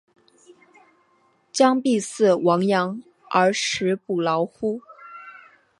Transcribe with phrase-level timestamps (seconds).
[1.51, 4.81] 将必俟亡羊而始补牢乎！